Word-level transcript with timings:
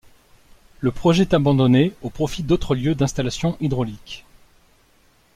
Le 0.79 0.89
projet 0.91 1.21
est 1.21 1.35
abandonné 1.35 1.93
au 2.01 2.09
profit 2.09 2.41
d’autres 2.41 2.73
lieux 2.73 2.95
d’installations 2.95 3.55
hydrauliques. 3.61 4.25